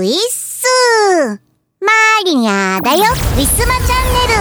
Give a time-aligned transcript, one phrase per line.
[0.00, 0.66] ウィッス
[1.78, 1.88] マ
[2.24, 3.00] リニャだよ。
[3.00, 3.08] ウィ
[3.44, 4.40] スマチャンネル。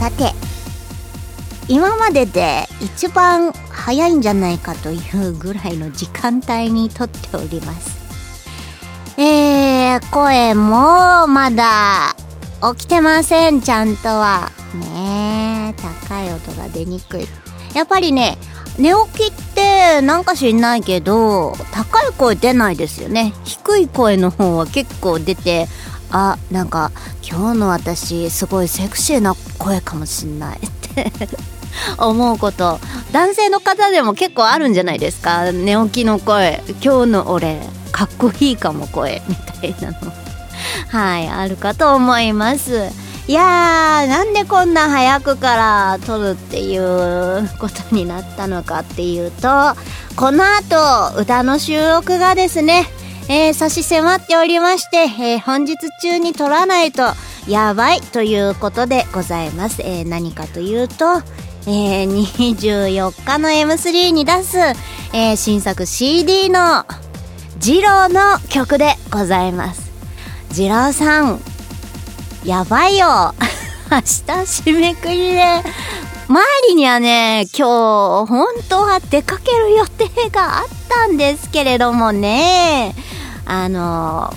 [0.00, 0.32] さて
[1.68, 7.96] 今までで一番早いんじゃないかというぐらいの時間帯に撮っております。
[9.16, 12.16] えー、声もまだ
[12.74, 13.60] 起きてません。
[13.60, 14.50] ちゃんとは。
[14.74, 17.28] ねえ高い音が出にくい。
[17.78, 18.36] やっぱりね
[18.78, 23.32] 寝起きってなんか知んないけど高い声出ないですよね。
[23.44, 25.66] 低い声の方は結構出て
[26.10, 26.90] あなんか
[27.28, 31.12] 今日の私すごいセクシーな声かもしんないって
[31.98, 32.78] 思うこと。
[33.12, 35.50] 男性の方でも結構あるんじゃないですか？
[35.52, 36.62] 寝起きの声。
[36.82, 37.60] 今日の俺
[37.92, 39.22] かっこいいかも声。
[39.28, 40.12] みたいなの。
[40.88, 42.90] はいあるかと思います。
[43.28, 49.48] いやーなんでこんな早くから撮るっていうことになったのかっていうと
[50.16, 52.86] この後歌の収録がですね
[53.30, 57.02] えー、差し迫っておりまして、えー、本日中に撮らないと
[57.46, 59.82] やばいということでございます。
[59.82, 61.18] えー、何かというと、
[61.66, 64.58] えー、24日の M3 に出す、
[65.12, 66.86] えー、新作 CD の
[67.58, 69.92] ジローの曲でございます。
[70.50, 71.40] ジローさん、
[72.44, 73.34] やばいよ。
[73.90, 75.62] 明日締めくりで、
[76.28, 82.94] 周りにはね、今日、本当は出かける予定があったんですけれどもね、
[83.46, 84.34] あの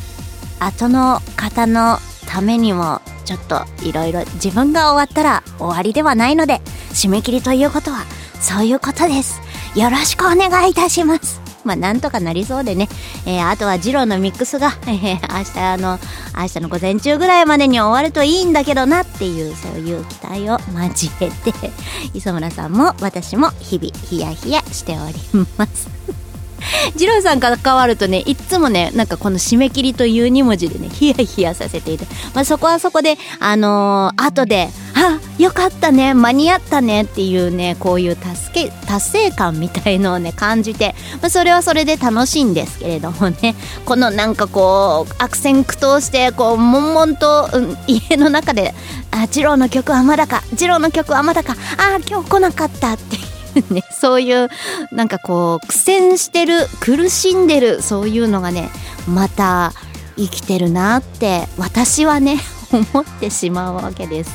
[0.60, 6.62] 後の方のためにもちょっといろいろ自分が終わったら終わりではないので
[6.94, 8.06] 締め切りということは
[8.40, 9.42] そういうことです。
[9.76, 11.41] よろしくお願いいたします。
[11.64, 12.88] まあなんとかなりそうでね、
[13.26, 16.00] えー、あとはジローのミックスが、 えー、明日あの
[16.38, 21.72] 明日の午前中ぐらいまでに終わるといいんだけどなっていうそういう期待を交えて
[22.14, 26.21] 磯村さんも私も日々ヒヤヒヤしております。
[26.96, 43.56] 二郎さんが関わるとねいつもねなんかこの締め切りという2文字でねヒヤヒヤさせていて、まあ、そこはそこであのー、後で「あよかったね間に合ったね」っていうねこういう助け達成感みたいのをね感じて、まあ、それはそれで楽しいんですけれどもね
[43.86, 48.74] このなんかこう悪戦苦闘してこう悶々と、うん、家の中で
[49.12, 53.31] 「あ二郎の曲はまだか二郎の曲はまだかあ今日来なかった」っていう
[53.70, 54.50] ね、そういう
[54.92, 58.70] なんかこう苦戦してる苦しんでるそういうのがね
[59.08, 59.74] また
[60.18, 62.40] 生きてるなって私はね
[62.72, 64.32] 思ってしまうわけです。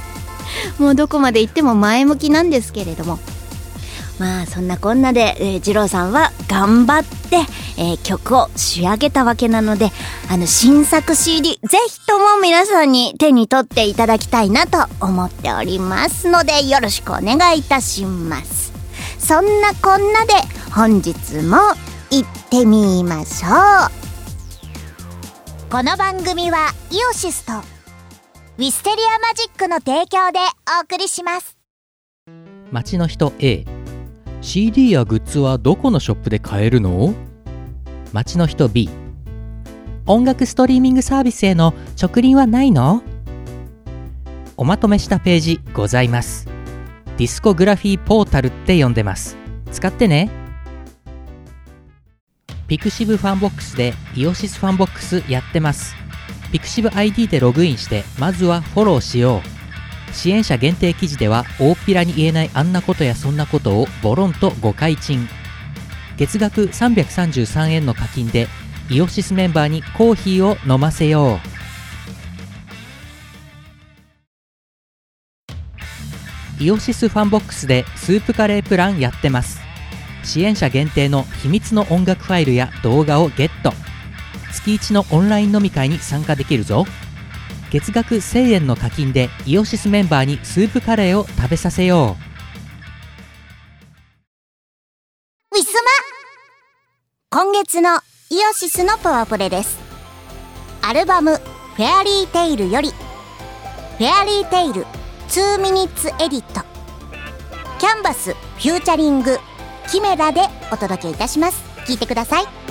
[0.79, 3.19] もうどこまで行っても前向きなんですけれども。
[4.19, 7.37] まあそんなこんなで、えー、二郎さんは頑張って、
[7.77, 9.91] えー、曲を仕上げたわけなので
[10.31, 18.76] あの新作 CD ぜひとも皆さんに手に取っていただきたいなと思っておりますのでよろしくお願いいたします。
[19.27, 20.35] そんなこんなで
[20.73, 21.11] 本日
[21.43, 21.57] も
[22.13, 23.91] 行ってみましょう。
[25.69, 30.39] この番組はイオシスとウィステリアマジックの提供で
[30.79, 31.59] お送りします。
[32.71, 33.65] 街の人 A
[34.43, 37.13] CD やグッズはどこのショップで買えるの？
[38.13, 38.89] 街の人 B
[40.07, 43.03] 音楽ストリーミングサービスへの直リンはないの？
[44.57, 46.47] おまとめしたページございます。
[47.19, 49.39] discography portal って呼んでます。
[49.73, 50.31] 使ってね。
[52.69, 55.95] pixiv FANBOX でイオシスファンボックスやってます。
[56.53, 59.41] pixiv ID でログインしてまずはフォローしよ
[60.11, 60.15] う。
[60.15, 65.29] 支援者限定記事では大っぴらに言えないあんなことやそんなことをボロンと御開陳
[66.17, 68.49] 月額333円の課金で
[68.91, 71.56] イオシスメンバーにコーヒーを飲ませよう。
[76.59, 79.61] イオシスファンボックスでスープカレープランやってます。
[80.25, 83.73] 支援者限定の秘密の音楽ファイルや動画をゲット。
[84.53, 86.87] 月1のオンライン飲み会に参加できるぞ。
[87.71, 92.17] 月額1000円の課金でイオシスメンバーにスープカレーを食べさせよ
[95.53, 95.57] う。
[95.57, 95.73] ウィス
[97.31, 97.43] マ。
[97.43, 98.01] 今月の
[98.31, 99.79] イオシスのパワープレイです。
[100.81, 102.91] アルバム「Fairy Tale」より
[103.45, 104.87] 「Fairy Tale。2
[105.29, 109.39] minutes edit Canvas featuring
[109.91, 110.41] キメラで
[110.73, 111.63] お届けいたします。
[111.87, 112.66] 聞いてください。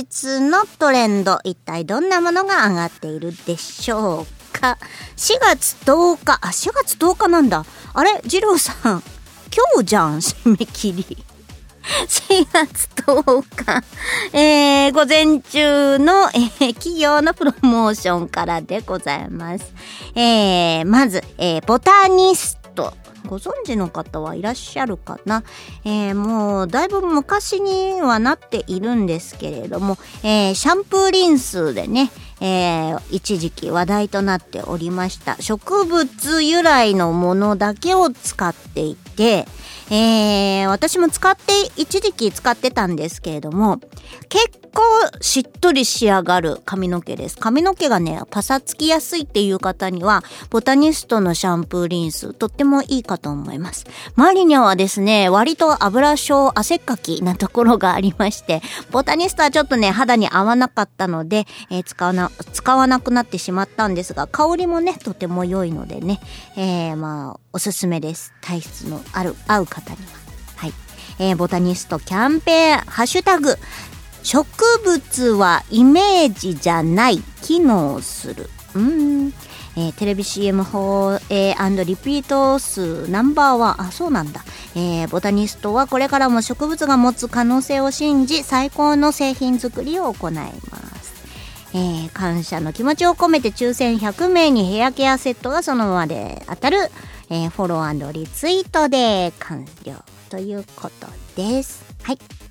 [0.00, 4.78] 日のトレンド、一体どんなものが上がっているでしょうか
[5.16, 7.64] ?4 月10日、あ、4月10日なんだ。
[7.92, 8.20] あれ？
[8.24, 9.02] 二郎さん、
[9.54, 11.24] 今日じゃん、締め切り。
[12.08, 13.44] 4月10
[14.32, 19.72] 日、えー、午前中の、えー、企業のプロモーションからでございます。
[20.14, 22.59] えー、まず、え、ボタニス。
[23.30, 25.44] ご存知の方はいらっしゃるかな、
[25.84, 32.10] えー、もうだいぶ昔にはなっているんですけれども、えー、シャンプーリンスでね、
[32.40, 39.46] えー、一時期話題となっておりました植物由来のものだけを使っていて、
[39.92, 43.80] えー、私も使って、一時期使ってたんですけれども、
[44.28, 44.82] 結構
[45.20, 47.36] しっとり仕上がる髪の毛です。
[47.36, 53.86] 髪の毛がね、パサつきやすいっていう方には、ボタニストのシャンプーリンス、とってもいいかと思います。
[54.16, 66.20] マリニャはですね、割と油症汗っかきなところがありまして、ボタニストはちょっとね、肌に合わなかったので、えー、使わな、使わなくなってしまったんですが、香りもね、とても良いのでね、
[66.56, 68.32] えー、まあ、おすすめです。
[68.40, 70.02] 体質のある、合う方には。
[70.56, 70.72] はい。
[71.18, 73.56] えー、ボタニストキャンペーン、ハッシュタグ、
[74.22, 74.46] 植
[74.84, 78.50] 物はイメージじゃない、機能する。
[78.74, 79.32] うん。
[79.76, 81.54] えー、テレビ CM 放映
[81.86, 83.80] リピート数ナンバーワン。
[83.82, 84.44] あ、そうなんだ。
[84.74, 91.14] えー、ボタニストはこれからも植物が持つ可能性を信じ、最高の製品作りを行います。
[91.72, 96.90] えー、感謝の気持ちを込めて抽選100名にヘアケアセットがそのままで当たる、
[97.30, 99.94] えー、フォローリツイートで完了
[100.30, 101.06] ということ
[101.36, 101.84] です。
[102.02, 102.49] はい。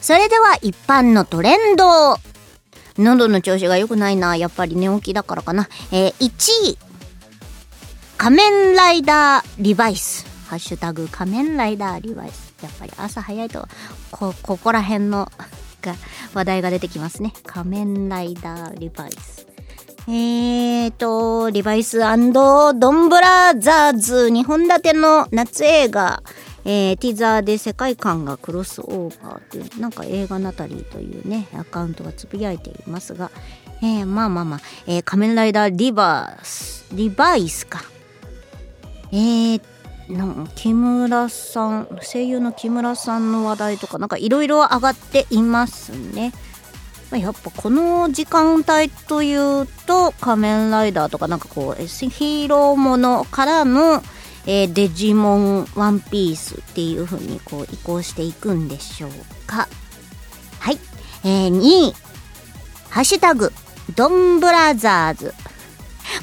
[0.00, 2.16] それでは一般のトレンド。
[2.98, 4.36] 喉の調子が良くないな。
[4.36, 5.68] やっぱり寝起きだからかな。
[5.92, 6.78] えー、1位。
[8.16, 10.26] 仮面ライダーリバイス。
[10.48, 12.54] ハッシュタグ仮面ライダーリバイス。
[12.62, 13.68] やっぱり朝早いと、
[14.10, 15.30] こ、ここら辺の
[15.80, 15.94] が
[16.34, 17.32] 話題が出てきますね。
[17.46, 19.46] 仮面ライダーリバイス。
[20.08, 22.06] えーと、リバイスド
[22.72, 26.22] ンブラザーズ2本立ての夏映画、
[26.64, 33.30] えー、ティザーで世界観がクロスオーバーっていう、なんか映画ナタリーというね、アカウントがつぶやいていますが、
[33.82, 37.82] えー、まあまあまあ、えー、仮面ライダーリバース、リバイスか。
[39.12, 39.60] えー、
[40.08, 46.32] なん木村さん、声優の木村さんの話題とか、なんかいろいろ上がっていますね。
[47.18, 54.02] やっぱこの時間帯というと仮面ライダーとかなんかこうヒーローものからの、
[54.46, 59.10] えー、デジモンワンピースっていう風にこう移行していくんでしょう
[59.46, 59.68] か。
[60.58, 60.78] はい、
[61.24, 61.94] えー、2位
[62.88, 63.52] ハッシュタグ
[63.94, 65.34] ドンブラザーズ。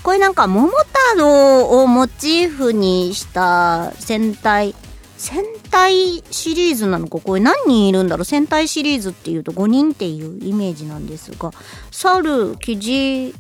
[0.04, 0.86] これなんか桃太
[1.18, 4.76] 郎をモチーフにした戦隊
[5.18, 7.20] 戦隊シリーズなのか？
[7.20, 8.26] これ何人いるんだろう？
[8.26, 11.52] 戦隊シリーズっていうと5人っていうイメージなんですが
[11.92, 13.34] 猿キジ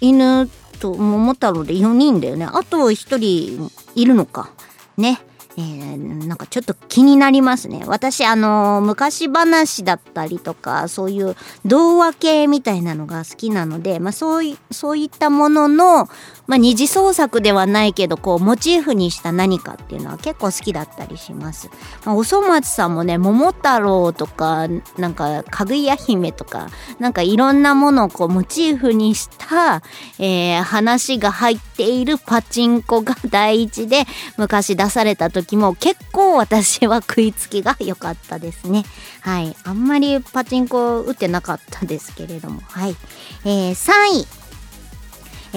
[0.00, 2.44] 犬と桃太郎で4人だよね。
[2.44, 4.50] あと1人いるのか。
[4.96, 5.20] ね。
[5.56, 7.84] えー、なんかちょっと気になりますね。
[7.86, 16.08] 私、あのー、昔話だったりとか、そういう童話系みたいなのが好きなので、まあそうい、そういったものの、
[16.46, 21.70] まあ、二次創作ではないけどこうモチーフにした何かっていうのは結構好きだったりします。
[22.04, 24.68] まあ、おそ松さんもね桃太郎とか
[24.98, 26.68] なんかかぐや姫とか
[26.98, 29.82] なんかいろんなものをこうモチーフにした、
[30.18, 34.04] えー、話が入っているパチンコが第一で
[34.36, 38.84] 昔出された時も結構私は食いつきが良かったですね。
[39.20, 39.56] はい。
[39.64, 42.60] あんまりパチンコ打ってなかったですけれども。
[42.62, 42.96] はい。
[43.44, 44.44] えー、3位。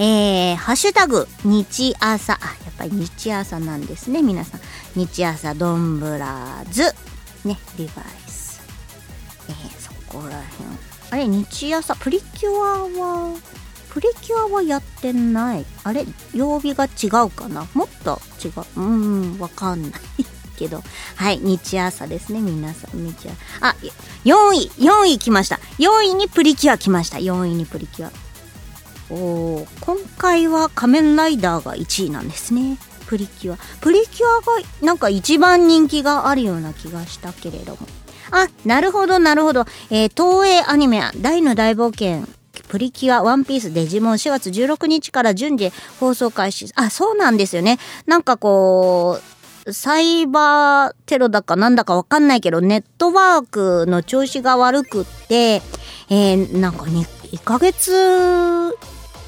[0.00, 2.34] えー、ハッシュタグ、日朝。
[2.34, 4.60] あ、やっぱり日朝なんですね、皆さん。
[4.94, 6.94] 日朝ドンブラーズ。
[7.44, 8.62] ね、リバイス。
[9.48, 10.68] えー、そこら辺。
[11.10, 13.34] あれ、日朝、プリキュアは、
[13.98, 15.66] プリキュアはやってない。
[15.82, 17.66] あれ、曜日が違うかな？
[17.74, 18.52] もっと違う。
[18.76, 19.92] うん、わかんない
[20.56, 20.84] けど。
[21.16, 23.04] はい、日朝ですね、皆さん。
[23.04, 23.34] 日朝。
[23.60, 23.74] あ、
[24.24, 25.58] 4位、4位来ました。
[25.78, 27.18] 4位にプリキュア来ました。
[27.18, 28.12] 4位にプリキュア。
[29.10, 32.76] お今回は仮面ライダーが1位なんですね
[33.06, 37.78] プリキュアプリキュアがなんか一番人気があるような気がしたけれども
[38.30, 42.28] あなるほどなるほど、えー、東映アニメ「大の大冒険」
[42.68, 46.70] プリキュア、ワンピース、デジモン4月16日から順次放送開始。
[46.74, 47.78] あ、そうなんですよね。
[48.06, 49.18] なんかこ
[49.66, 55.62] う、サイバーテロだかなんだかわかんないけど、ネットワークの調子が悪くって、
[56.10, 58.74] えー、なんか 2, 1ヶ月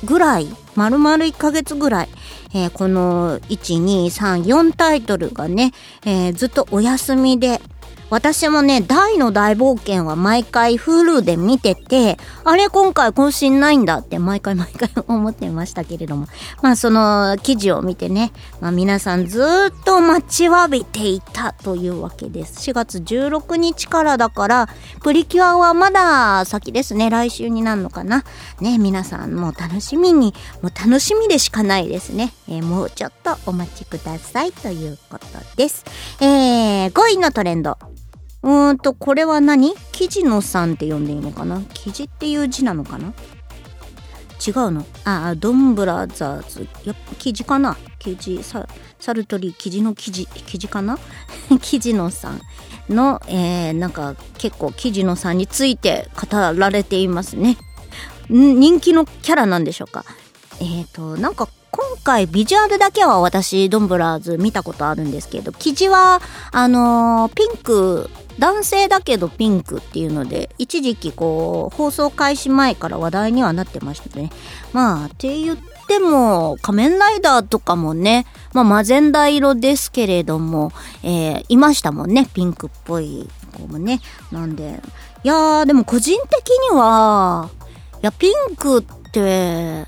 [0.04, 2.08] ぐらい丸々1ヶ月ぐらい、
[2.54, 5.72] えー、この1234タイトルがね、
[6.04, 7.60] えー、ずっとお休みで
[8.10, 16.26] 私もね、大の大冒険は毎回 Hulu で見てて、あれ今回更新ないんだって毎回毎回思ってましたけれども。
[16.60, 22.70] まあその記事を見てね、まあ皆さんずっと待ちわびていたというわけです。
[22.70, 24.68] 4月16日からだから、
[25.02, 27.10] プリキュアはまだ先ですね。
[27.10, 28.24] 来週になるのかな。
[28.60, 32.32] ね、皆さんもう楽しみに、もう楽しみでしかないですね。
[32.48, 35.26] えー、もうちょっとお待ちくださいということ
[35.56, 35.84] です。
[36.20, 37.78] えー、5位のトレンド。
[38.42, 39.74] うーんと、これは何？
[39.92, 41.60] 記事のさんって呼んでいいのかな？
[41.74, 43.12] 記事っていう字なのかな？
[44.46, 44.86] 違うの？
[45.04, 46.68] ああ、ドンブラザーズ。
[46.84, 47.76] やっぱ記事かな？
[47.98, 48.66] 記事、サ
[48.98, 50.98] サルトリ、記事の記事、記事かな？
[51.60, 52.40] 記事のさん
[52.88, 57.58] の、えー、なんか結構記事のさんについて語られていますね。
[58.30, 60.04] 人気のキャラなんでしょうか？
[60.60, 66.20] えっ、ー、と、なんか今回ビジュアルだけは私ドンブラーズ見たことあるんですけど生地は
[66.52, 74.30] あのー、ピンク男性だけどピンクっていうので一時期こう放送開始前から話題にはなってましたね。
[74.72, 80.72] まあって言っても仮面ライダーとかもねまあマゼンダ色ですけれども、
[81.02, 84.00] えー、いましたもんねピンクっぽい子もね。
[84.32, 84.80] なんで
[85.22, 87.50] いやーでも個人的には
[88.02, 89.86] いやピンクって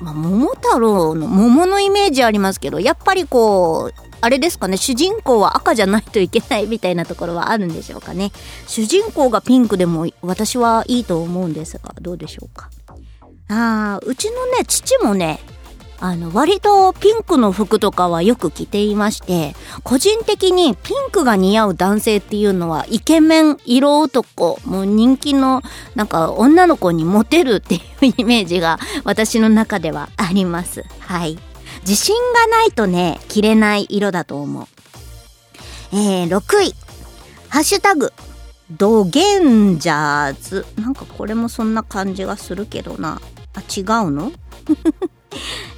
[0.00, 8.32] まあ、桃太郎の桃のイメージありますけどやっぱりこうあれですかね主人公は赤じゃないといけないみたいなところはあるんでしょうかね。
[8.66, 12.70] 主人公がピンクでも私はいいと思うんですがどうでしょうか。
[13.48, 15.38] ああうちのね父もね
[15.98, 25.62] あの、割とピンクの服とかはよく着ていまして、個人的にピンクが似合う男性っていうのはイケメン、色男、もう人気の
[25.94, 30.84] なんか女の子にモテるっていうイメージが私の中ではあります。
[31.00, 31.38] はい。
[31.80, 34.66] 自信がないとね、着れない色だと思う。
[35.92, 36.74] えー、6位。
[37.48, 38.12] ハッシュタグ、
[38.70, 40.66] ドゲンジャーズ。
[40.76, 43.20] なんかこれもそんな感じがするけどな。
[43.54, 44.32] あ、違うの？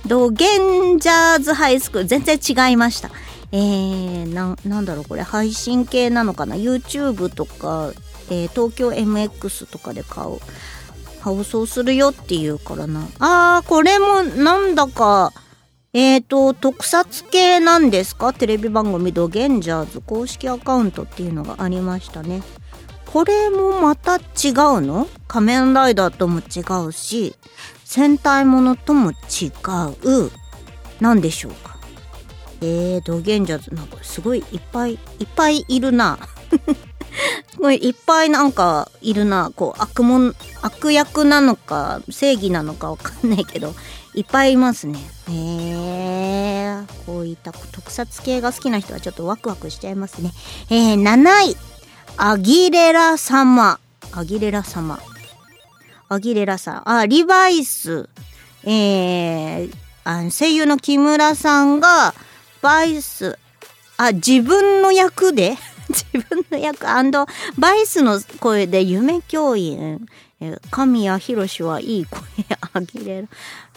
[0.07, 3.11] ドゲンジャーズハイスクール全然違いました。
[3.53, 7.93] えー、な、なんだろうこれ配信系なのかな ?YouTube とか、
[8.31, 10.38] えー、東京 MX とかで買う。
[11.21, 13.07] 放送するよっていうからな。
[13.19, 15.33] あー、これもなんだか、
[15.93, 18.33] えーと、特撮系なんですか？
[18.33, 22.43] テレビ番組ドゲンジャーズ公式アカウントっていうのがありましたね。
[23.07, 24.23] これもまた違う
[24.81, 25.09] の？
[25.27, 27.35] 仮面ライダーとも違うし、
[27.90, 29.14] 戦隊ものとも違
[29.47, 30.30] う。
[31.00, 31.78] 何でしょうか？
[32.61, 36.18] えー、ドゲンジャーズ、なんかすごいいっぱいいっぱいいるな。
[37.50, 39.52] すごいいっぱいなんかいるな。
[39.57, 43.75] こう悪も悪役なのか正義なのかわかんないけど、
[44.14, 44.99] いっぱいいますね。
[45.30, 50.33] へえー、こういった特撮系が好きな人はちょっとワクワクしちゃいますね。
[50.68, 51.57] えー、7位。
[52.18, 53.80] アギレラ様。
[54.12, 55.00] アギレラ様。
[56.09, 56.91] アギレラさん。
[56.91, 58.09] あ、リバイス。
[58.65, 59.73] えー、
[60.05, 62.15] あ声優の木村さんが、
[62.62, 63.38] バイス、
[63.97, 65.57] あ、自分の役で？
[65.88, 66.85] 自分の役
[67.57, 70.07] バイスの声で夢教員。
[70.71, 72.21] 神谷博士はいい声
[72.73, 73.29] あげれる。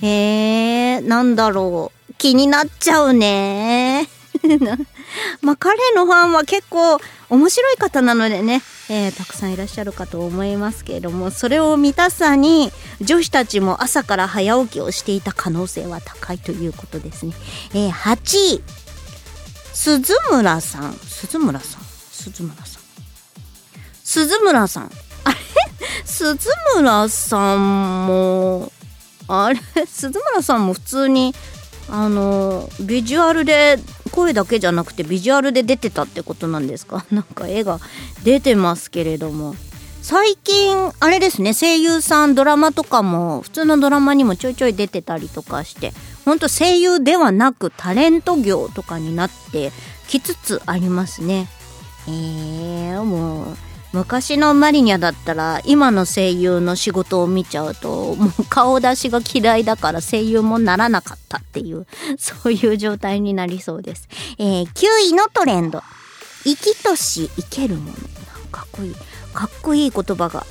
[0.02, 2.14] えー、なんだろう。
[2.18, 4.08] 気になっちゃうね。
[5.42, 17.34] まあ彼のファンは結構面白い方なのでね、えー、たくさんいらっしゃるかと思いますけれどもそれを満たさに女子たちも朝から早起きをしていた可能性は高いということですね、
[17.74, 18.64] えー、8位
[19.74, 20.94] 鈴村さん。
[20.94, 21.82] 鈴村さん？
[22.12, 22.82] 鈴村さん。
[24.04, 24.92] 鈴村さん。
[25.24, 25.36] あれ？
[26.06, 28.72] 鈴村さんも
[29.28, 29.60] あれ？
[29.88, 31.34] 鈴村さんも普通に
[31.92, 33.78] あのビジュアルで
[34.12, 37.06] 声だけじゃなくてビジュアルで出てたってことなんですか？
[37.12, 37.80] なんか絵が
[38.24, 39.56] 出てますけれども。
[40.04, 45.94] 最近あれですね声優さんドラマとかも普通のドラマにもちょいちょい出てたりとかして
[46.26, 49.72] ほんと声優ではなくタレント業とかになって
[50.08, 51.48] きつつありますね。
[52.08, 53.58] えー、もう
[53.94, 61.86] 昔のマリニャだったら今の声優の仕事を見ちゃうともう顔出しが嫌いだから声優もならなかったっていう
[62.18, 64.08] そういう状態になりそうです、
[64.38, 65.84] えー、9位のトレンド。
[66.44, 67.98] 生きとし生けるもの。
[68.52, 68.96] かっこいい
[69.34, 70.46] かっこいい言葉が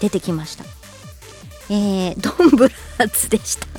[0.00, 0.64] 出てきました。
[1.70, 3.77] えー、ドンブラーツでした。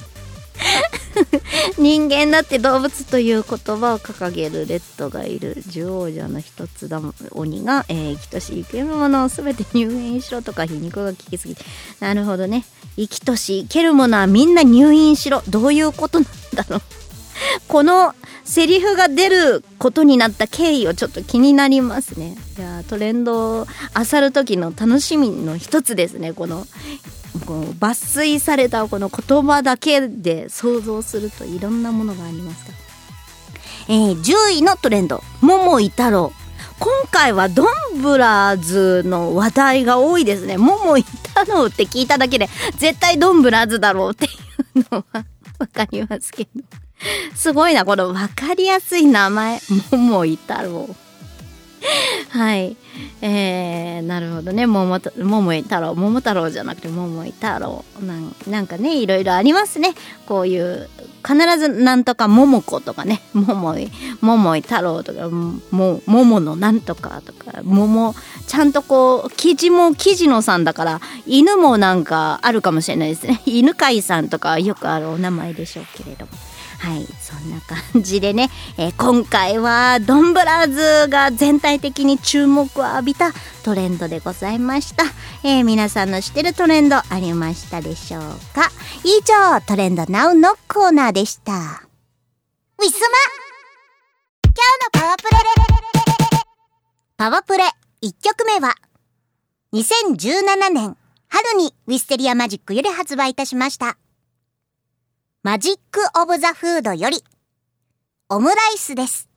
[1.78, 7.02] 人間だって動物という言葉を掲げるレッドがいる獣王者の一つだ
[7.32, 11.64] 鬼が、えー、生きとし生けるものを全て入院しろとか皮肉が効きすぎて
[12.00, 12.66] なるほどね。
[12.98, 15.42] 生きとし生けるものはみんな入院しろ。
[15.48, 16.82] どういうことなんだろう。
[17.68, 18.14] この
[18.44, 22.36] セリフが出ることになった経緯をちょっと気になりますね。
[22.58, 26.68] いやトレンドを漁る時の楽しみの一つですねこの
[27.40, 32.78] こう抜粋されたこの言葉だけで想像するといろんなものがありますから、
[33.96, 36.34] えー、10位のトレンド「桃井太郎」
[36.80, 37.64] 今回はド
[37.96, 40.58] ンブラーズの話題が多いですね。
[40.58, 44.30] 桃井太郎って聞いただけで絶対ドンブラーズだろうってい
[44.76, 45.26] うのは
[45.60, 46.64] わかりますけど。
[47.36, 49.60] すごいなこの分かりやすい名前。
[49.92, 50.96] 桃井太郎。
[52.30, 52.78] はい。
[53.22, 54.66] えー、なるほどね。
[54.66, 55.96] 桃桃井太郎。
[55.96, 57.84] 桃太郎じゃなくて桃井太郎。
[58.02, 59.94] なんなんかね、いろいろありますね。
[60.28, 60.90] こういう、
[61.26, 63.22] 必ずなんとか桃子とかね。
[63.34, 68.14] 桃井、桃井太郎とか、も、桃のなんとかとか、桃、
[68.48, 73.42] ちゃんとこう、生地も生地のさんだから、犬もなんかあるかもしれないですね。
[73.46, 76.32] 犬飼さんとかよくあるお名前でしょうけれども。
[76.80, 77.06] はい
[77.40, 83.32] んな感じでね、えー、今回はドンブラーズが全体的に注目を浴びた
[83.64, 85.04] トレンドでございました、
[85.44, 88.22] えー、皆さんの知ってるトレンドありましたでしょう
[88.54, 88.70] か？
[89.04, 91.54] 以上トレンドナウのコーナーでした。
[91.54, 93.18] ウィスマ。
[94.44, 95.38] 今日のパワープレ。
[97.18, 97.64] パワープレ。
[98.02, 98.76] 1曲目は
[99.74, 100.96] 2017年
[101.28, 103.98] 春にウィステリアマジックより発売いたしました。
[105.44, 107.24] マジック・オブ・ザ・フードより、
[108.32, 109.28] オムライスです。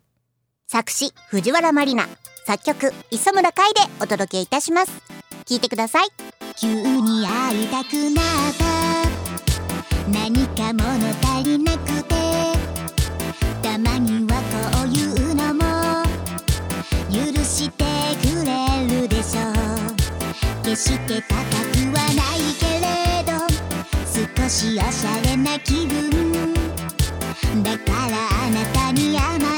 [0.68, 2.06] 作詞、藤原まりな。
[2.46, 4.92] 作曲、磯村海でお届けいたします。
[5.46, 6.08] 聞いてください。
[6.60, 8.64] 急に会いたくなった
[10.10, 10.84] 何か物
[11.38, 12.14] 足りなくて
[13.62, 14.42] たまには
[14.74, 15.62] こういうのも
[17.10, 17.84] 許して
[18.20, 19.54] くれるでしょう
[20.64, 23.32] 決して高くはないけれど
[24.42, 26.61] 少しおしゃれな気分
[27.60, 29.51] だからあなたに甘え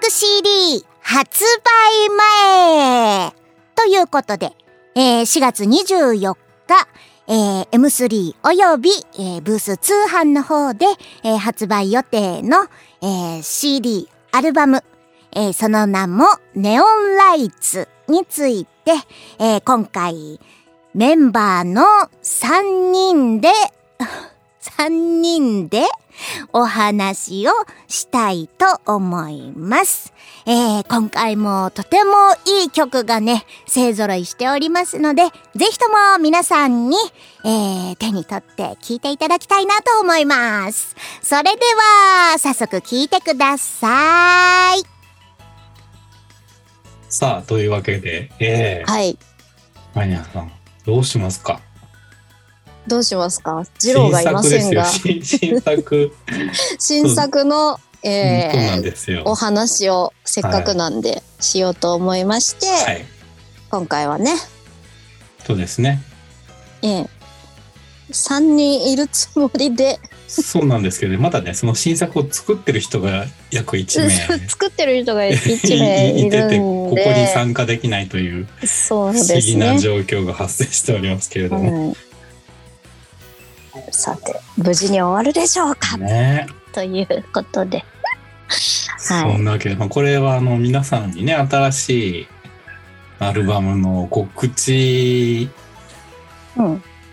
[0.00, 3.32] 作 CD 発売前
[3.74, 4.52] ということで、
[4.94, 6.36] えー、4月24
[6.66, 6.88] 日、
[7.28, 10.86] えー、M3 および、えー、ブース通販の方で、
[11.22, 12.64] えー、発売予定の、
[13.02, 14.82] えー、CD アルバム
[15.32, 16.24] えー、その名も
[16.56, 18.92] ネオンライツについて、
[19.38, 20.40] えー、今回
[20.94, 21.82] メンバーの
[22.22, 23.50] 3人で、
[24.62, 24.88] 3
[25.20, 25.84] 人で
[26.52, 27.52] お話を
[27.88, 30.12] したいと思います。
[30.46, 32.10] えー、今回もとても
[32.62, 36.96] いい曲がね、勢揃いしておりますので、ぜひとも皆さんに、
[37.44, 40.94] えー、手に取って聴いていただきたいなと思います。
[41.22, 41.50] それで
[42.32, 44.82] は、早速聴いてください。
[47.08, 49.18] さあ、というわけで、えー、はい。
[49.94, 50.52] マニアさん、
[50.86, 51.60] どうしますか？
[52.90, 53.64] どうしますか？
[53.78, 54.84] 次郎がいませんが。
[54.84, 55.22] 新
[55.60, 56.12] 作。
[56.78, 63.04] 新作の、えー、お話をせっかくなんでしようと思いまして、はい、
[63.70, 64.34] 今回はね。
[65.46, 66.02] そうですね。
[66.82, 67.08] ええー、
[68.10, 74.10] 3人いるつもりでそうなんですけど、まだね、その新作を作ってる人が約1名。
[74.48, 81.96] 作ってる人が1名いてて、ここに参加できないという、不思議な状況が発生しておりますけれども。
[83.82, 87.84] はい、さて無事に終わるでしょうか、ね、ということで。
[88.48, 92.26] はい、そんなわけで、まあ、これはあの皆さんにね新しい
[93.18, 95.48] アルバムの告知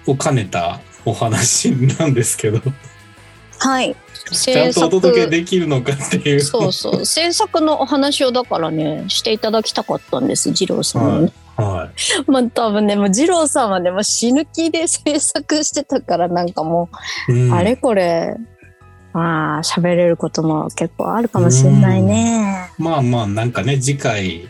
[0.06, 2.62] を兼ねたお話なんですけど、
[3.60, 3.96] はい。
[4.32, 6.42] ちゃんとお届けできるのかっていう。
[6.42, 7.06] そうそう。
[7.06, 11.22] 制作のお話をだからね、していただきたかったんです、二郎さんね。
[11.22, 11.34] はい。
[12.28, 16.90] まあ多分ね、もう二郎さんはね、もう死ぬ気で制作してたからなんかも
[17.28, 18.36] う、うん、あれこれ、
[19.14, 22.70] まあ喋れることも結構あるかもしれないね。
[22.78, 24.48] まあまあなんかね、次回、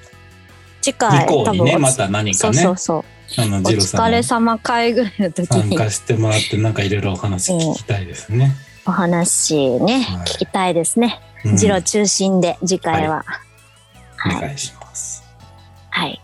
[0.81, 2.53] 次回、以降にね、また何かね。
[2.53, 3.41] そうそうそう。
[3.41, 5.75] あの、お疲れ様会ぐらいの時に。
[5.75, 8.55] 参加してもらって、なんかいろいろお話聞きたいですね。
[8.85, 11.19] お話ね、はい、聞きたいですね。
[11.55, 13.25] ジロ中心で、次回は、
[14.15, 14.37] はい。
[14.37, 15.23] お願いします。
[15.89, 16.21] はい。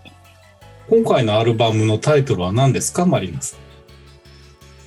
[0.89, 3.59] 今回のアルバムのタイトルは何ですか、マリナさん？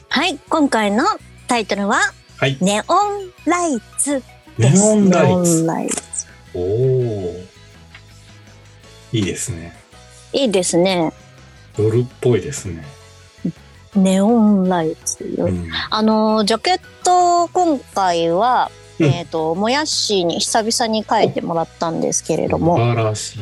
[0.08, 1.04] はい、今回の
[1.48, 2.00] タイトルは、
[2.36, 4.22] はい、ネオンライツ
[4.58, 5.66] ネオンライツ。
[5.66, 7.34] ライツおお。
[9.12, 9.74] いいですね。
[10.32, 11.12] いいですね。
[11.78, 12.84] 夜っぽいですね。
[13.94, 23.38] ネオンライツよ、うん、あのジャケット今回は、うん、えっ、ー、ともやしに久々に描いてもらったんですけれども素晴らしい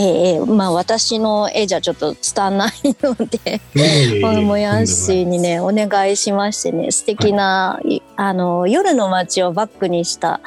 [0.00, 3.60] ええー、まあ私の絵じゃちょっと伝わないので、
[4.22, 10.40] この もやしにねお願いしましてね素敵な、はい、あの夜の街をバックにした、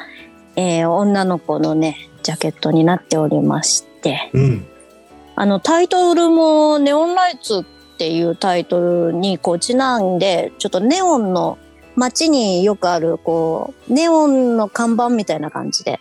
[0.56, 4.66] えー、女の子のねジャケットになっておりまして、うん、
[5.36, 7.60] あのタイトルも「ネオンライツ」
[7.94, 11.58] っていうタイトルにこうちなんでちょっとネオンの
[11.94, 16.00] 街によくあるこうネオンの看板みたいな感じで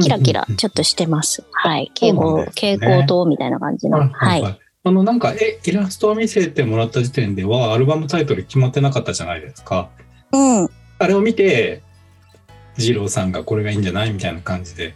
[0.00, 1.44] キラキラちょっとしてます。
[1.52, 1.90] はい。
[1.94, 4.08] 蛍光、蛍光灯みたいな感じの。
[4.08, 4.60] はい。
[4.86, 9.88] あの、なんか、え、イラストを見せてもらった時点では、アルバムタイトル決まってなかったじゃないですか。
[10.32, 10.70] うん。
[10.98, 11.82] あれを見て、
[12.76, 14.94] 二郎さんがこれがいいんじゃないみたいな感じで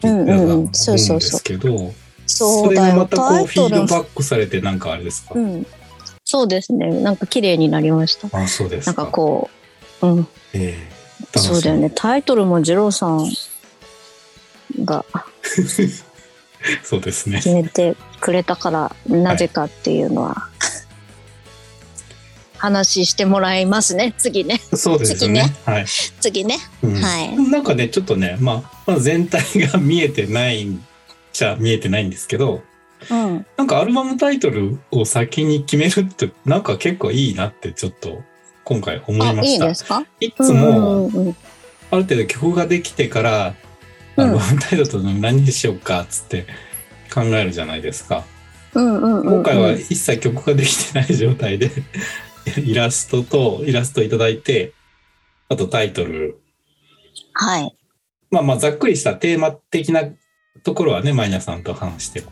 [0.00, 0.78] 言ってたと思うんで
[1.20, 1.92] すけど、
[2.26, 5.66] それがまたこうフィードバックされてなんかあれですか、うん、
[6.24, 6.88] そうですね。
[7.00, 8.36] なんか綺麗になりました。
[8.36, 9.50] あそうですなんかこ
[10.02, 10.28] ううん。
[10.54, 11.90] えー、そうだよね。
[11.94, 13.26] タイトルも二郎さん
[14.84, 15.04] が。
[16.82, 17.36] そうですね。
[17.36, 20.68] 決めてくれたからなぜかっていうのは、はい、
[22.58, 24.60] 話してもらいますね次ね。
[24.74, 25.44] そうですね。
[25.44, 27.36] ね、はい、次ね、うん、はい。
[27.50, 30.68] なんかねちょっとね、まあ、まあ全体が見えてない
[31.32, 32.62] ちゃ見えてないんですけど、
[33.08, 38.22] うん、なんかアルバムタイトルを先に決めるってなんか結構いいなってちょっと
[38.64, 39.66] 今回思いました。
[39.66, 40.04] いいですか？
[40.18, 41.08] いつも
[41.90, 43.54] ある程度曲ができてから、
[44.18, 46.46] アルバムタイトル何にしようかっつって
[47.12, 48.24] 考えるじゃないですか。
[48.74, 51.70] 今回は一切曲ができてない状態で
[52.62, 54.72] イラストとイラストいただいて
[55.48, 56.40] あとタイトル。
[57.32, 57.76] はい。
[58.30, 60.02] まあまあざっくりしたテーマ的な
[60.62, 62.22] ところはね、マイナさんと話して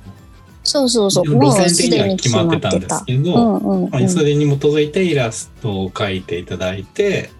[0.62, 1.25] そうそうそう。
[1.25, 7.31] 路線的には決まってたんですけど、うん、それに基づいてイラストを描いていただいて、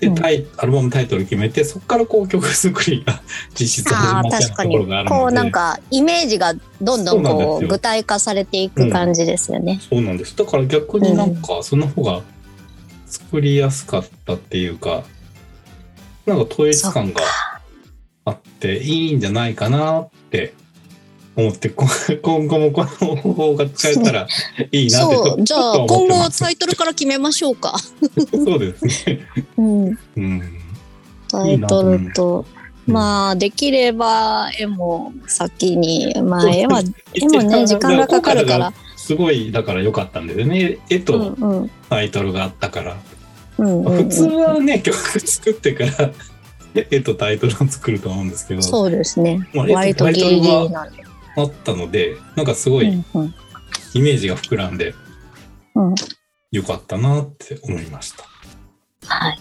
[0.00, 3.22] で、タイ、アルバムタイトル決めて、そこからこう曲作りが
[3.58, 5.22] 実質始まったところがあるので。
[5.22, 9.80] こうなんかイメージがどんどんこう具体化されていく感じですよね。
[9.88, 10.36] そうなんです。
[10.36, 12.20] だから逆になんかその方が
[13.06, 15.04] 作りやすかったっていうか、
[16.26, 17.22] なんか統一感が
[18.26, 20.52] あっていいんじゃないかなって
[21.36, 21.68] 思って
[22.22, 24.26] 今後もこの方法が使えたら
[24.72, 27.76] いいなってそうじゃあ今後タイトルから決めましょうか。
[28.32, 29.20] そうですね、
[29.58, 30.42] うん、うん、
[31.28, 32.46] タイトルと
[32.86, 38.72] まあできれば絵も先にまあ絵は絵もね時間がかかるから。
[38.96, 40.78] すごいだから良かったんだよね。
[40.90, 41.36] 絵と
[41.88, 42.96] タイトルがあったから、
[43.58, 46.10] うんうん、普通はね曲作ってから
[46.74, 48.62] 絵とタイトルを作ると思うんですけど。
[48.62, 51.05] そうですね、まあ、割とギリギリなんで
[51.36, 52.86] あったのでなんかすごい
[53.94, 54.94] イメージが膨らんで、
[55.74, 55.94] うん、
[56.50, 58.24] よかったなって思いました、
[59.06, 59.38] はい。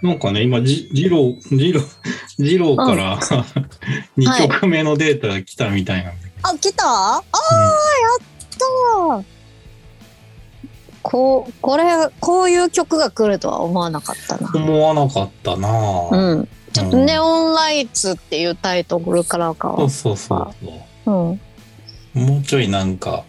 [0.00, 1.84] なんかね、今、ジジロー、ジロー、
[2.38, 3.18] ジローから、うん、
[4.24, 6.26] 2曲目のデータが来たみたいなんで。
[6.42, 6.84] はい、あ、来た？
[6.86, 9.38] ああ、うん、やった
[11.02, 11.84] こう、これ、
[12.20, 14.50] こういう曲が来るとは思わなかったな。
[14.54, 15.68] 思わなかったな。
[16.12, 16.48] うん。
[16.78, 19.90] ちょっとネオンライツっていうタイトルからかは。
[19.90, 20.54] そうそうそ
[21.06, 21.34] うう。
[21.34, 21.40] ん。
[22.14, 23.24] もうちょいなんか、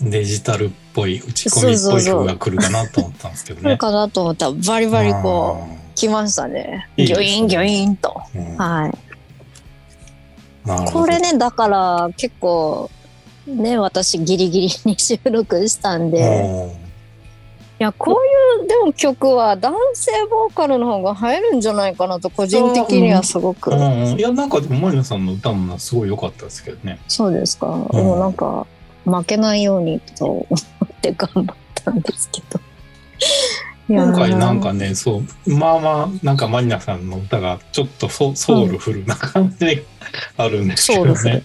[0.00, 3.64] デジタルっぽい、打ち込みっぽい曲が来るかなと思ったんですけどね。
[3.64, 6.88] 来るかなと思ったら、バリバリこう、来ましたね。
[6.96, 8.22] ギョインギョインと。
[8.34, 8.92] うん、はい。
[10.92, 12.90] これね、だから結構、
[13.46, 16.81] ね、私ギリギリに収録したんで、
[17.80, 23.70] いうんや、こういうでも曲は男性ボーカルの方が入るんじゃないかなと個人的にはすごく。
[23.70, 26.98] うん、いやなんかでもマリナさんの歌もすごい良かったですけどね。
[27.08, 27.66] そうですか。
[27.66, 28.66] もうなんか、
[29.04, 30.46] 負けないようにと思
[30.84, 32.60] って頑張ったんですけど。
[33.88, 39.84] 今回なんかねそうまあまあなんかマリナさんの歌がちょっとソソウルフルな感じで
[40.36, 41.42] あるんですけどね。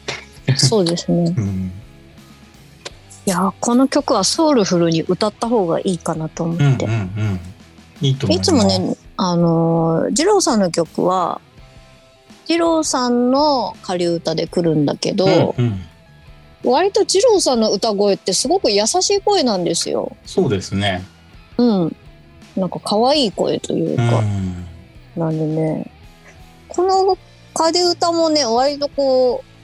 [0.55, 1.33] そうですね。
[1.37, 1.71] うん
[3.27, 6.85] いやーこの曲はソウルフルに歌った方がいいかなと思うんうんって。
[6.85, 7.39] うん
[8.01, 8.51] いいと思います。
[8.51, 11.41] いつもね、あのー、二郎さんの曲は、
[12.47, 15.65] 二郎さんの仮歌で来るんだけど、うん
[16.63, 20.15] うん、割と二郎さんの歌声ってすごく優しい声なんですよ。
[20.25, 21.03] そうですね。
[21.57, 21.95] うん。
[22.55, 24.65] なんか可愛い声といううか、ん
[25.15, 25.91] なんでね、
[26.67, 27.17] この
[27.53, 29.56] 仮歌もね、割とこう、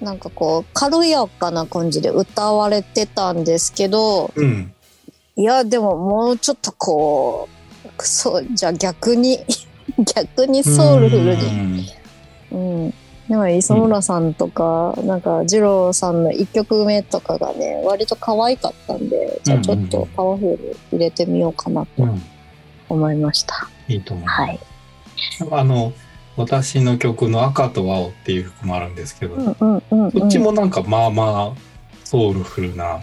[0.00, 4.72] なんかこう、軽やかな感じで歌われてたんですけど、うん
[5.38, 7.46] いや、でももうちょっとこ
[7.84, 9.38] う、そう、じゃあ逆に、
[10.14, 11.42] 逆にソウルフルに。
[11.82, 11.92] に。
[12.52, 12.94] うん。
[13.28, 22.22] でも磯村さんとか、なんか二郎さんの一曲目とかがね、割と可愛かったんで、じゃあちょっとパワフル入れてみようかなとうん、
[22.88, 23.68] 思いました。
[23.88, 24.40] いいと思います。
[24.40, 24.60] はい。
[25.50, 25.92] あの
[26.36, 30.10] 私の曲の赤と青っていう曲もあるんですけど、うんうんうん、うん。
[30.10, 31.60] そっちもなんかまあまあ
[32.04, 33.00] ソウルフルな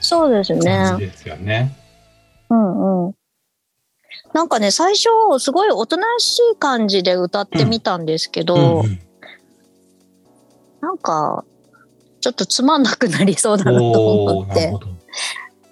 [0.00, 0.60] そうですね。
[0.64, 1.74] 感じですよね。
[2.50, 3.14] うんうん。
[4.34, 9.00] なんかね、最初、すごいおとなしい感じで歌ってみたんですけど、うん
[10.84, 11.46] なんか、
[12.20, 14.70] ちょっとつまんなくなりそうだうん、なと思って。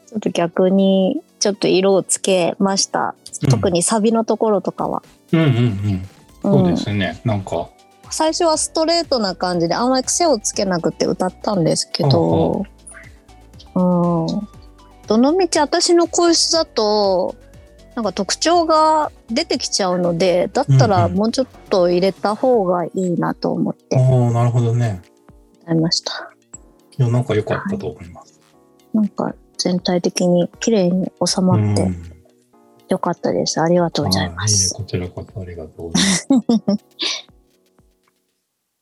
[0.07, 3.15] ちょっと逆に、ちょっと色をつけました。
[3.51, 5.03] 特にサビのところとかは。
[5.33, 6.09] うんうんうん。
[6.43, 7.21] そうですね。
[7.25, 7.69] なんか、
[8.11, 12.65] 最初はストレートな感じであんまり癖をつけなくて歌ったんですけど、
[13.75, 14.27] うん。
[15.07, 17.37] どのみち私の声質だと、
[17.95, 25.03] なんか特徴が出てきちゃうので、だったらうんうんもうちょっと入れた方がいいなと思っておーなるほどね。
[25.63, 26.33] 歌いました。
[26.99, 28.41] いや、なんか良かったと思います。
[28.93, 32.12] なんか全体的に綺麗に収まってうん
[32.89, 33.61] よかったです。
[33.61, 34.75] ありがとうございます。
[34.75, 36.29] こちらこそありがとうございます。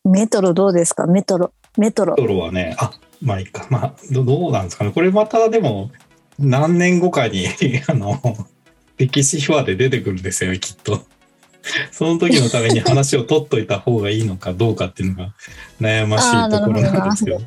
[0.08, 1.06] メトロどうですか？
[1.06, 1.52] メトロ。
[1.78, 2.16] メトロ。
[2.16, 3.66] トロはね、あ、まあいいか。
[3.70, 4.92] まあ、どどうなんですかね。
[4.92, 5.90] これまたでも、
[6.38, 7.46] 何年後かに、
[7.86, 8.18] あの、
[8.96, 11.02] 歴史秘話で出てくるんですよ、きっと。
[11.92, 15.34] その時のために話を取っといた方がいいのかどうかっていうのが
[15.80, 17.40] 悩ましいところなんですけど。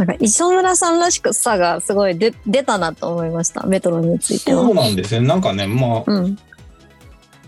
[0.00, 3.66] なんか磯村さんらしくさがすごい出出たなと思いました。
[3.66, 4.74] メトロについてはそう。
[4.74, 5.26] なんですね。
[5.26, 6.38] なんかね、まあ、うん。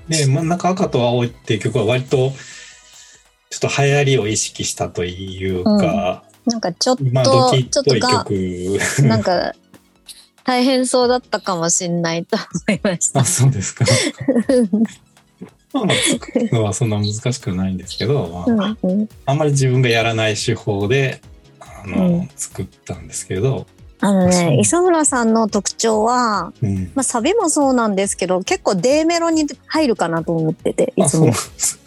[0.08, 2.30] ね、真ん中赤と青っていう曲は割と、
[3.48, 8.78] ちょっと流行りを意識したというか、なんかちょっと、今時っちょっぽい曲。
[9.08, 9.54] なんか、
[10.44, 12.36] 大変そうだったかもしれないと
[12.68, 13.24] 思いましたあ、。
[13.24, 13.86] そうですか。
[15.72, 21.22] まあまあ、作るのはそんな難しくないんですけど、まあうんうん、あんまり自分がやらない手法で、
[21.84, 23.66] あの、うん作ったんですけど、
[24.00, 26.90] あのね、磯村さんの特徴は、うん。
[26.94, 31.32] まあ、サビもそうなんですけど、結構 D メロに入るかなと思ってて、いつもなん。
[31.32, 31.78] です。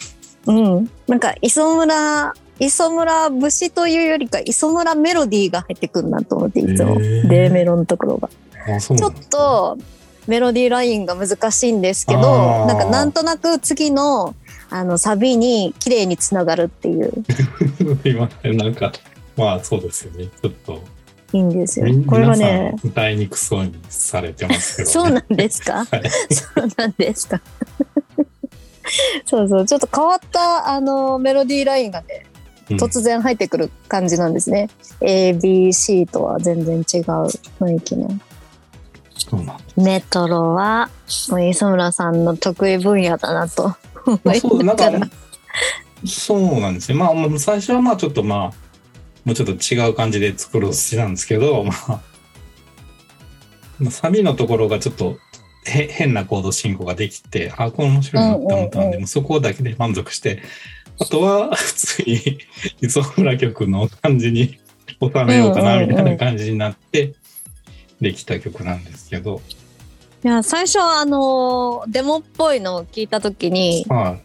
[0.46, 0.90] うん。
[1.06, 6.98] なんか、磯村、磯村節というよりか、磯村メロディーが入ってくるなと思って、いつも。
[6.98, 8.30] D メロのところが。
[8.80, 9.78] ちょっと
[10.26, 14.34] メロディーラインが難しいんですけどなんかなんとなく次の
[14.68, 17.12] あのサビに綺麗につながるっていう
[18.02, 18.92] すいません、なんか、
[19.36, 20.26] まあそうですよね。
[20.42, 20.82] ちょっと、
[21.32, 21.86] いいんですよ。
[21.86, 22.04] み。
[22.04, 24.92] これはねん歌いにくそうにされてますけど、ね。
[24.92, 25.84] そうなんですか？
[25.90, 26.10] はい。
[26.34, 27.40] そうなんですか？
[29.26, 29.66] そうそう。
[29.66, 32.26] ちょっと変わったあのメロディーラインがね
[32.70, 32.76] うん。
[32.78, 34.68] 突然入ってくる感じなんですね、
[35.00, 36.82] ABC とは全然違う
[37.60, 38.08] 雰囲気の。
[39.76, 40.88] メトロは
[41.30, 43.74] もう磯村さんの得意分野だなと
[44.06, 45.00] 思いながら、
[46.06, 46.98] そうなんですね。
[46.98, 48.65] まあ、最初はまあちょっとまあ、
[49.26, 52.00] もうちょっと違う感じで作ろうとしてたんですけど、 まあ、
[53.80, 55.18] まあサビのところがちょっと
[55.64, 60.42] へ変なコード進行ができて、あ、これ面白いなって思ったんで、もうそこだけで満足して、
[61.00, 62.38] あとは普通に
[62.80, 64.58] 磯村曲の感じに
[65.02, 67.14] 収めようかなみたいな感じになって、
[68.00, 69.42] できた曲なんですけど、
[70.24, 74.18] いや最初あのデモっぽいのを聞いた時にま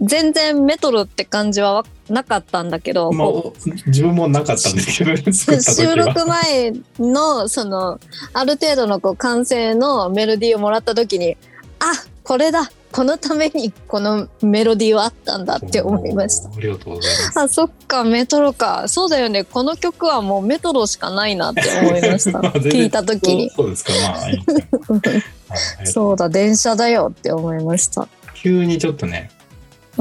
[0.00, 3.54] 全然メトロって感じはわなかったんだけど、あ、まあこ、
[3.86, 5.96] 自分もなかったんですけど、 収は。
[5.96, 8.00] 録前のその
[8.32, 11.36] ある程度のこう完成のメロディーをもらった時に
[11.78, 16.48] あこれだこのためにこのメロディーはあったんだって思いました。
[16.48, 17.38] ありがとうございます。
[17.38, 18.88] あ、そっか、メトロか。
[18.88, 19.44] そうだよね。
[19.44, 22.40] この曲はもうメトロしかないなって思いました。
[22.58, 23.50] 聞いた時に。
[23.54, 28.08] そうですか、まあいい そうだ、電車だよって思いました。
[28.34, 29.39] 急にちょっとね、うん。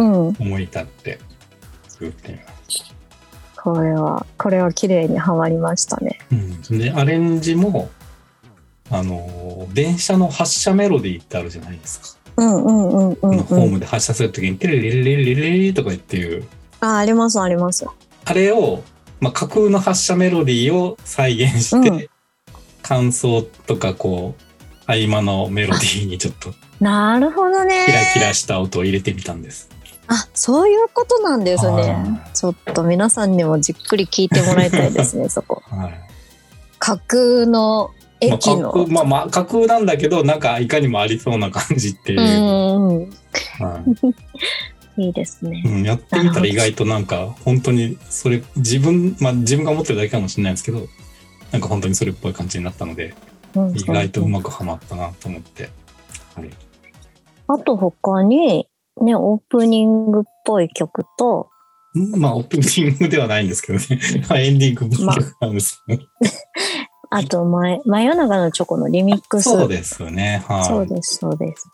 [0.04, 1.20] 思い立って
[1.88, 2.84] 作ってみまし
[3.62, 6.20] これは、これは綺麗にはまりましたね。
[6.30, 6.36] た。
[6.36, 6.40] う
[6.76, 6.80] ん。
[6.80, 7.90] で、アレンジも、
[8.90, 12.20] あの、電車の発車メロディーってあるじゃないですか。
[12.38, 13.40] うんうんうんうん、うん。
[13.44, 16.46] ホームで発車するときに、テレレレレレレレとか言っていう、
[16.80, 17.86] あ、ありますあります。
[18.26, 18.82] あれを、
[19.20, 22.10] まあ、架空の発車メロディーを再現して、うん
[22.82, 24.44] 感想とかこう、
[24.88, 27.86] 合間のメロディーにちょっとなるほどね。
[27.86, 29.70] キラキラした音を入れてみたんです。
[30.10, 32.32] あ、そういうことなんですねは。
[32.34, 35.62] ちょっと皆さんにもじっくり聞いてもらいたいですね、 そこ。
[35.68, 35.94] はい。
[36.80, 37.92] 架空の
[38.22, 38.88] まあ、駅の。
[38.90, 42.20] まあまあ、架空なんだけど、なんかいかにもありそうな感じっていう。
[43.60, 43.82] は
[44.98, 45.64] いいいですね。
[45.66, 50.88] うん、やってみたら意外となんか、本当にそれ、自分、まあ自分が思ってるだけかもしれないですけど、
[51.52, 53.14] なんか本当にそれっぽい感じになったので、
[53.56, 55.70] うん意外とうまくはまったなと思って。
[56.36, 56.50] はい
[57.52, 58.68] あと他に、
[59.04, 61.50] ね、オープニングっぽい曲と、
[61.96, 64.00] うんまあ、オープニングではないんですけどね。
[64.30, 66.04] まあエンディングっぽい曲なんですけど。
[67.12, 69.46] あと、真真夜中のチョコのリミックス。
[69.50, 70.44] そうですよね。
[70.48, 70.66] はい。
[70.66, 71.68] そうです、そうです。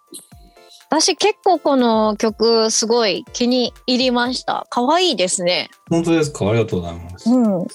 [0.90, 4.66] 私結構この曲すごい気に入りました。
[4.70, 5.70] 可愛いですね。
[5.90, 6.48] 本当ですか？
[6.50, 7.30] ありがとうございます。
[7.30, 7.68] うん。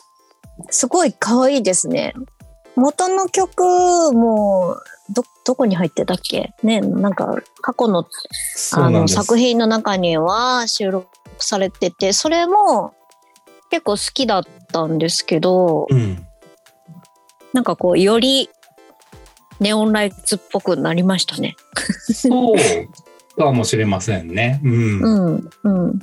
[0.71, 2.15] すごい可愛いですね。
[2.77, 3.63] 元の曲
[4.15, 4.50] も、
[5.51, 6.55] ど、どこに入ってたっけ？
[6.63, 8.07] ね、なんか過去の
[8.75, 9.09] あの。
[9.09, 11.09] 作品の中には収録
[11.39, 12.95] されてて、それも
[13.71, 16.25] 結構好きだったんですけど、うん。
[17.53, 18.49] なんかこう、より
[19.59, 21.57] ネオンライツっぽくなりましたね。
[22.13, 22.57] そう
[23.37, 24.61] かもしれませんね。
[24.63, 25.01] うん。
[25.01, 25.99] うん、うん。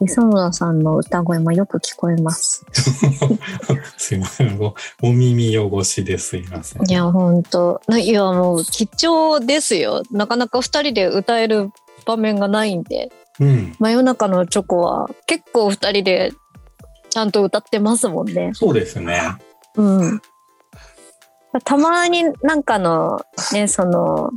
[0.00, 2.64] 磯村さんの歌声もよく聞こえます。
[3.96, 4.60] すいません。
[4.60, 6.88] おお耳汚しですいません。
[6.88, 7.80] いや、ほんと。
[7.88, 10.02] ないや、もう貴重ですよ。
[10.10, 11.72] なかなか二人で歌える
[12.06, 13.10] 場面がないんで。
[13.40, 13.74] うん。
[13.78, 16.32] 真夜中のチョコは結構二人で
[17.10, 18.52] ちゃんと歌ってますもんね。
[18.54, 19.20] そうですね。
[19.76, 20.22] うん。
[21.64, 23.20] たまになんかの
[23.52, 24.30] ね、その、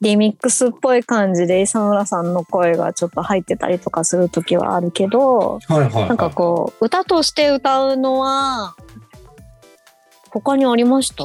[0.00, 6.08] リミックスっぽい感じで磯村さんの声がちょっと入ってたりとかする時はあるけど、はいはい、はい。
[6.08, 8.74] なんかこう、歌として歌うのは、
[10.30, 11.24] 他にありました？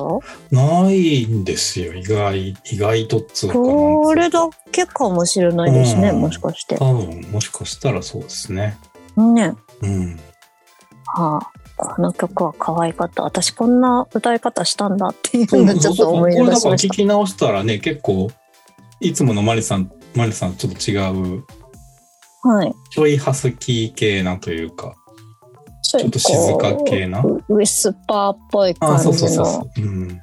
[0.52, 1.94] ないんですよ。
[1.94, 3.56] 意外、意外とっつうか。
[3.56, 6.78] これだけかもしれないですね、うんもしかして。
[6.78, 8.78] 多分、もしかしたらそうですね。
[9.18, 9.54] ね。
[9.82, 10.18] うん。
[11.08, 13.24] はあ、この曲は可愛かった。
[13.24, 16.62] 私こんな歌い方したんだっていうのをちょっと思い出しました。
[16.62, 18.32] から聞き直したらね、結構、
[19.02, 21.44] いつものマリさん、マリさんちょっと違う、
[22.44, 22.74] はい。
[22.92, 24.96] ちょいハスキー系なというか、
[25.82, 27.22] ちちょっと静か系な？
[27.22, 29.46] ウィスパーっぽいあ感そうそうそうじの。
[29.46, 29.82] そう。
[29.82, 30.22] うん。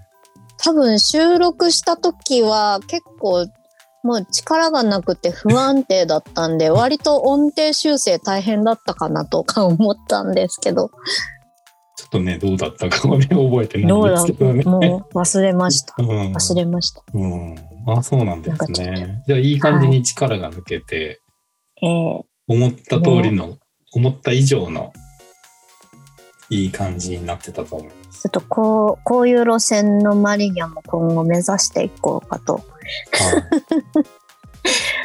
[0.56, 3.46] 多分収録した時は結構
[4.02, 10.90] もう力がなくて不安定だったんで、割と音程修正大変だったかなとか思ったんですけど、
[11.96, 14.64] ちょっとね、どうだったかはね、覚えてないんだですけどね。
[14.64, 15.94] もう忘れました。
[15.98, 16.32] うん。
[16.32, 17.02] 忘れました。
[17.12, 17.54] うん。
[17.86, 19.22] あ、そうなんですね。
[19.26, 21.20] じゃあ、いい感じに力が抜けて、
[21.82, 23.58] ええ思った通りの、
[23.92, 24.92] 思った以上の、
[26.50, 27.90] いい感じになってたと思う。
[27.90, 32.54] ちょっとこう、こういう路線のマリニャも今後目指していこうかと。
[32.54, 32.64] はい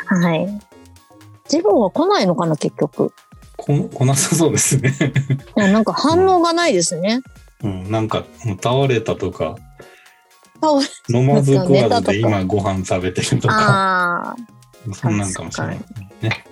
[0.06, 0.48] はい。
[1.52, 3.14] 自分は来ないのかな、結局。
[3.58, 4.94] こ来なさそうですね。
[5.56, 7.22] なんか反応がないですね。
[7.64, 9.56] うん、なんか、もう倒れたとか、
[11.10, 14.36] 飲まず食わずで今ご飯食べてるとか、ああ、
[14.94, 15.80] そんなんかもしれない
[16.22, 16.46] ね。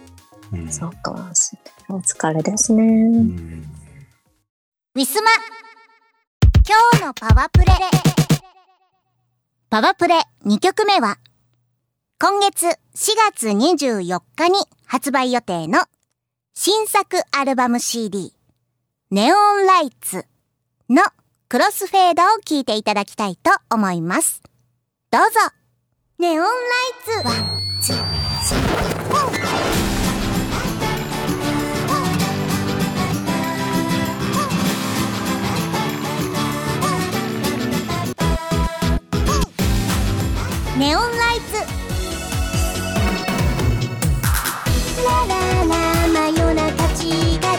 [0.54, 0.72] うん。
[0.72, 2.00] そうかもしれない。
[2.00, 2.84] お疲れですね。
[2.84, 3.66] うん。
[4.96, 5.32] ウィスマ。
[6.68, 7.66] 今日のパワプレ。
[9.70, 11.18] パワプレ2曲目は
[12.20, 12.72] 今月4
[13.32, 15.80] 月24日に発売予定の
[16.54, 18.34] 新作アルバム CD
[19.12, 20.26] Neon Lights
[20.90, 21.04] の
[21.52, 24.42] クロスフェードを聴いていただきたいと思います。
[25.12, 25.28] どうぞ
[26.18, 28.62] Neon Lights one、two、three、
[40.80, 41.58] ネオンライツ
[45.04, 45.36] ララ
[45.66, 45.76] ラ
[46.08, 47.51] 真夜中地下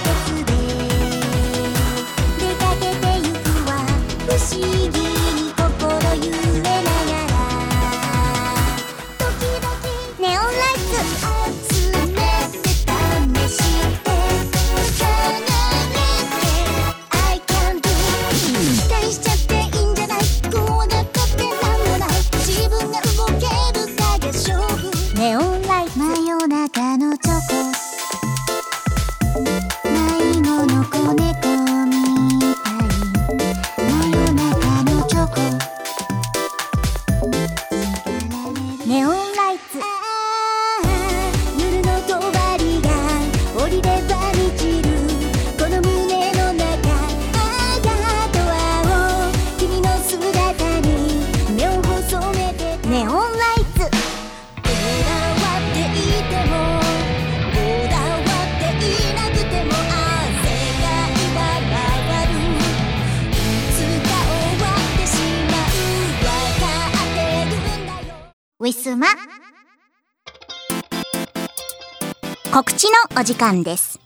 [72.93, 74.01] のお時間です。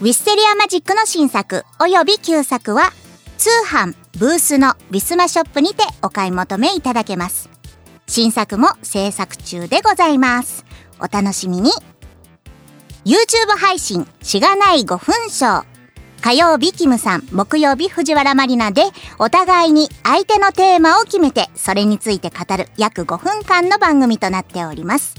[0.00, 2.92] ウィステリアマジックの新作及び旧作は
[3.38, 7.48] 通販ブースのウィスマショップにてお買い求めいただけます。
[8.06, 10.64] 新作も制作中でございます。
[10.98, 11.70] お楽しみに。
[13.04, 15.64] YouTube 配信しがない5分ショー。
[16.20, 18.82] 火曜日キムさん、木曜日藤原まりなで、
[19.18, 25.14] お互いに相手のテーマを決めて、それについて語る約5分間の番組となっております。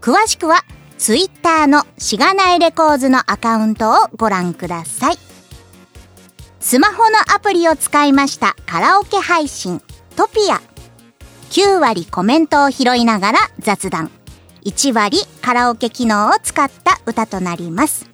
[0.00, 0.64] 詳しくは、
[0.98, 5.18] Twitter のしがないレコーズのアカウントをご覧ください。
[6.60, 9.80] スマホのアプリを使いましたカラオケ配信、
[10.16, 10.60] トピア。
[11.50, 14.10] 9割コメントを拾いながら雑談。
[14.64, 18.10] 1割カラオケ機能を使った歌となります。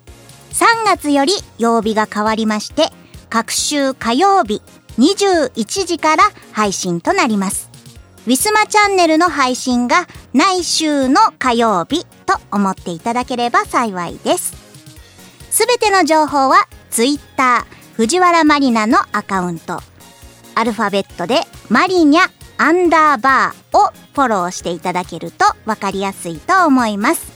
[0.52, 2.90] 3月より曜日が変わりまして、
[3.30, 4.62] 各週火曜日
[4.98, 7.70] 21時から配信となります。
[8.26, 14.54] ウィスマチャンネルの配信が来週の火曜日と思っていただければ幸いです。
[15.50, 17.64] すべての情報は Twitter
[17.94, 19.80] 藤原マリナのアカウント、
[20.56, 27.32] アルファベットでマリニャアンダーバーをフォローしていただけるとわかりやすいと思います。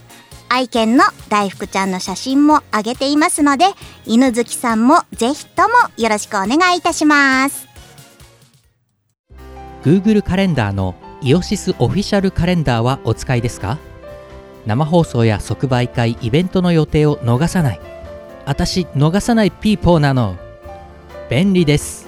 [0.49, 3.65] 愛犬の大福ちゃんの写真も上げていますので、
[4.05, 7.67] 犬好きさんもぜひともよろしくお願いいたします。
[9.83, 13.77] Google カレンダーのイオシスオフィシャルカレンダーはお使いですか？
[14.65, 17.79] 生放送や即売会イベントの予定を逃さない。
[18.45, 20.37] 私逃さないピーポーなの。
[21.29, 22.07] 便利です。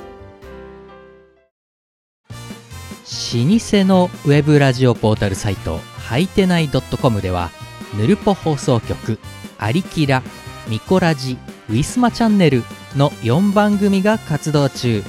[3.33, 5.79] 老舗のウェブラジオポータルサイト
[6.09, 7.49] はいてない .com では
[7.97, 9.19] ぬるぽ放送局
[9.57, 10.21] 「アリキラ」
[10.67, 11.37] 「ミコラジ」
[11.69, 12.63] 「ウィスマチャンネル」
[12.95, 15.03] の4番組が活動中。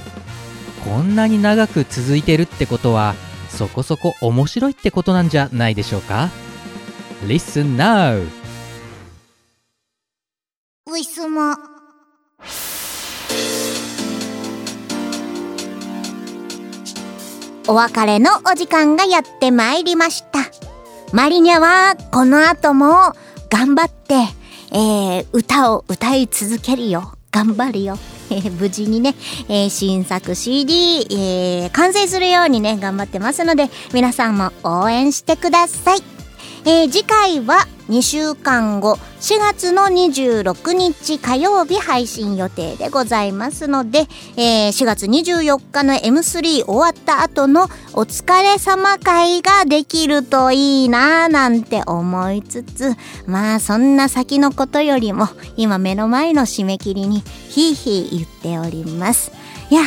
[0.84, 3.14] こんなに長く続いてるってことは
[3.48, 6.28] そこそこ面白いってことなんじゃないでしょうか？
[7.26, 8.20] Listen now!
[10.86, 11.56] ウィスマ。
[17.68, 20.40] お別れのお時間がやってまいりました。
[21.12, 23.14] マリニャはこの後も
[23.48, 24.14] 頑張って、
[24.72, 27.12] えー歌を歌い続けるよ。
[27.30, 27.98] 頑張るよ。
[28.30, 29.14] えー無事にね、
[29.48, 36.21] えー新作 CD、えー完成するようにね、頑張ってますので、皆さんも応援してください。
[36.64, 44.06] えー次回は2週間後4月の26日火曜日配信予定でございますので、
[44.36, 52.94] えー4月24日の M3 終わった後のお疲れ様会ができるといいなぁなんて思いつつ
[53.26, 59.32] まあそんな先のことよりも今目の前の締め切りにヒーヒー言っております。
[59.70, 59.82] いや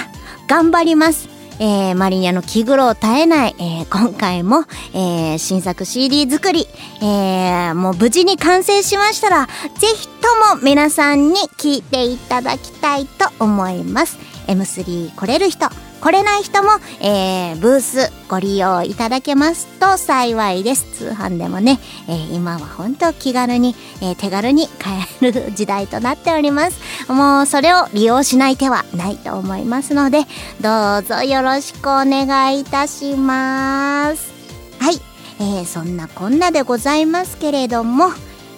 [0.47, 1.34] 頑張ります。
[1.59, 6.67] えーマリニャの気苦労絶えない、えー今回も、えー新作 CD 作り、
[7.01, 14.17] えーもう無事に完成しましたら、ぜひとも皆さんに聞いていただきたいと思います。
[14.47, 15.67] M3 来れる人、
[16.01, 16.69] 来れない人も、
[17.01, 20.85] えーブースご利用いただけますと幸いです。
[20.97, 26.79] 通販でもね、えー今は本当気軽に、えー手軽に買える時代となっております。
[27.11, 30.25] もうそれを利用しない手はないと思いますので、
[30.61, 34.31] どうぞよろしくお願いいたします。
[34.79, 35.01] はい、
[35.39, 38.09] えーそんなこんなでございますけれども、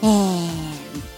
[0.02, 0.58] えー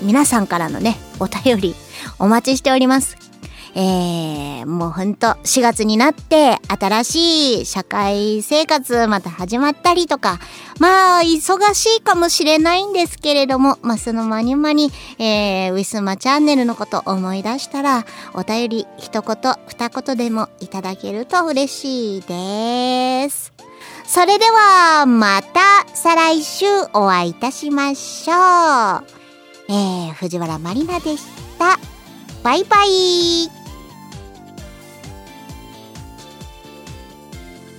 [0.02, 1.76] 皆さんからのね、お便り
[2.20, 3.29] お待ちしております。
[3.76, 10.40] えー、もうほんと4月になって新しい社会生活また始まったりとか、
[10.80, 23.54] まあ忙しいかもしれないんですけれども、まあその間に間に、えー、ウィスマチャンネルのこと思い出したら、お便り一言二言でもいただけると嬉しいです。
[24.06, 29.20] それではまた再来週お会いいたしましょう。
[29.70, 31.26] えー、藤原まりなでし
[31.60, 31.78] た。
[32.44, 33.59] バイバイ。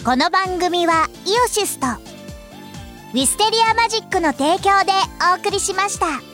[0.03, 4.93] この番組はイオシスとウィステリアマジックの提供で
[5.31, 6.30] お送りしました。